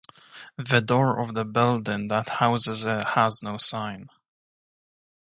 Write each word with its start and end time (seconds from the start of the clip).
The 0.57 0.81
door 0.81 1.19
of 1.19 1.35
the 1.35 1.45
building 1.45 2.07
that 2.07 2.27
houses 2.29 2.87
it 2.87 3.05
has 3.09 3.43
no 3.43 3.59
sign. 3.59 4.09